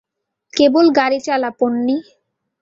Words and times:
কেবল 0.53 0.85
গাড়ি 0.97 1.19
চালা, 1.19 1.49
পোন্নি। 1.59 1.97